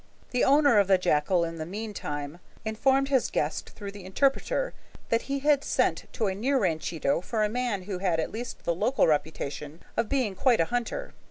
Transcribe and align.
The 0.31 0.43
owner 0.43 0.79
of 0.79 0.87
the 0.87 0.97
jacal 0.97 1.43
in 1.43 1.57
the 1.57 1.65
mean 1.67 1.93
time 1.93 2.39
informed 2.65 3.09
his 3.09 3.29
guest 3.29 3.69
through 3.75 3.91
the 3.91 4.03
interpreter 4.03 4.73
that 5.09 5.21
he 5.29 5.37
had 5.41 5.63
sent 5.63 6.05
to 6.13 6.25
a 6.25 6.33
near 6.33 6.57
by 6.57 6.61
ranchito 6.63 7.21
for 7.21 7.43
a 7.43 7.49
man 7.49 7.83
who 7.83 7.99
had 7.99 8.19
at 8.19 8.31
least 8.31 8.63
the 8.63 8.73
local 8.73 9.05
reputation 9.05 9.83
of 9.95 10.09
being 10.09 10.33
quite 10.33 10.59
a 10.59 10.65
hunter. 10.65 11.13